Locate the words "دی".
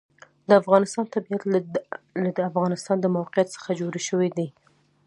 4.37-4.47